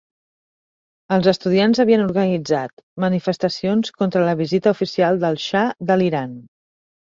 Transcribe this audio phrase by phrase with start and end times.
[1.17, 6.37] Els estudiants havien organitzat manifestacions contra la visita oficial del Xa de l'Iran.